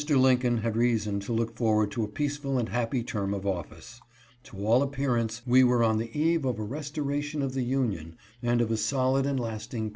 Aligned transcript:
Lincoln 0.09 0.57
had 0.57 0.75
reason 0.75 1.19
to 1.19 1.31
look 1.31 1.55
forward 1.55 1.91
to 1.91 2.03
a 2.03 2.07
peaceful 2.07 2.57
and 2.57 2.69
happy 2.69 3.03
term 3.03 3.35
of 3.35 3.45
office. 3.45 4.01
To 4.45 4.57
all 4.65 4.81
appearance, 4.81 5.43
we 5.45 5.63
were 5.63 5.83
on 5.83 5.99
the 5.99 6.09
eve 6.19 6.43
of 6.43 6.57
a 6.57 6.63
restoration 6.63 7.43
of 7.43 7.53
the 7.53 7.61
union 7.61 8.15
and 8.41 8.61
of 8.61 8.71
a 8.71 8.77
solid 8.77 9.27
and 9.27 9.39
lasting 9.39 9.89
peace. 9.89 9.89